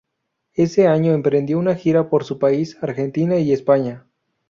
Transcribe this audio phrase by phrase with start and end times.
[0.55, 4.07] Ese año emprendió una gira por su país, Argentina y España.